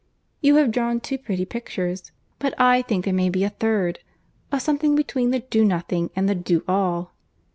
[0.41, 4.95] You have drawn two pretty pictures; but I think there may be a third—a something
[4.95, 7.13] between the do nothing and the do all.